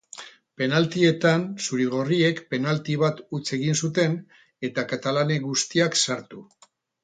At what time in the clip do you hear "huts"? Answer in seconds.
3.29-3.45